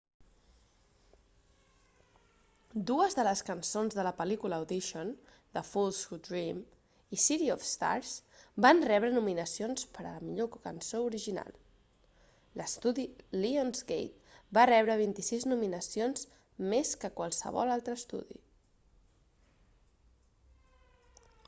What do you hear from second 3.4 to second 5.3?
cançons de la pel·lícula audition